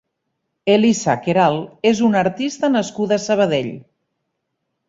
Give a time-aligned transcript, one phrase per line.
[0.75, 3.73] Elisa Queralt és una artista nascuda a Sabadell.